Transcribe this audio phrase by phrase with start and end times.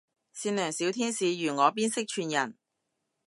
[0.33, 2.55] 善良小天使如我邊識串人